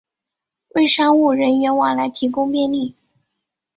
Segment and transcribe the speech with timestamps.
[0.69, 2.95] 为商务人员往来提供便利